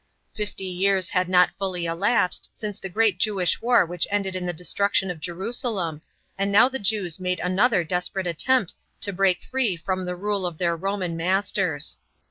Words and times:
Fnty 0.35 0.75
years 0.75 1.09
had 1.09 1.29
not 1.29 1.55
fully 1.59 1.85
elapsed 1.85 2.49
since 2.53 2.79
the 2.79 2.89
great 2.89 3.19
Jewish 3.19 3.61
war 3.61 3.85
which 3.85 4.07
ended 4.09 4.35
in 4.35 4.49
ihe 4.49 4.55
destruction 4.55 5.11
of 5.11 5.19
Jerusalem, 5.19 6.01
and 6.39 6.51
now 6.51 6.67
the 6.67 6.79
Jews 6.79 7.19
made 7.19 7.39
another 7.39 7.83
desperate 7.83 8.25
attempt 8.25 8.73
to 9.01 9.13
break 9.13 9.41
tree 9.41 9.75
from 9.77 10.05
the 10.05 10.15
rule 10.15 10.47
of 10.47 10.57
their 10.57 10.75
Roman 10.75 11.15
masters. 11.15 11.99